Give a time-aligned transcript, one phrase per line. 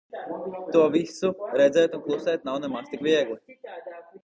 [0.75, 1.29] To visu
[1.61, 3.57] redzēt un klusēt nav nemaz tik viegli.